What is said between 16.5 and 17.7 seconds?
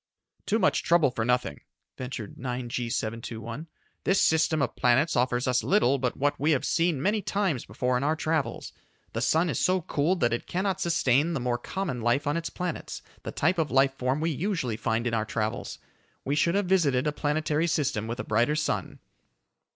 have visited a planetary